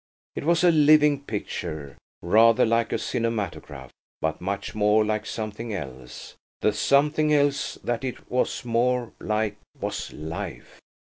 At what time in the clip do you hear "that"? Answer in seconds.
7.83-8.03